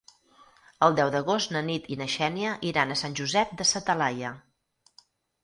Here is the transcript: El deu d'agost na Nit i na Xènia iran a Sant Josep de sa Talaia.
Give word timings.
El 0.85 0.95
deu 0.99 1.11
d'agost 1.15 1.53
na 1.55 1.61
Nit 1.67 1.85
i 1.97 1.99
na 1.99 2.07
Xènia 2.15 2.55
iran 2.71 2.95
a 2.95 2.99
Sant 3.03 3.19
Josep 3.21 3.53
de 3.61 3.69
sa 3.75 3.85
Talaia. 3.91 4.35